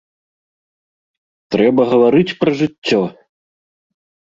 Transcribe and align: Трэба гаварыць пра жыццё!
Трэба 1.57 1.81
гаварыць 1.93 2.37
пра 2.41 2.51
жыццё! 2.65 3.01